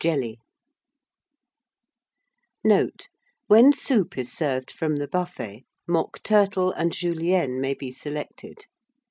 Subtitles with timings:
[2.63, 3.07] Note:
[3.45, 8.65] When soup is served from the buffet, Mock Turtle and Julienne may be selected.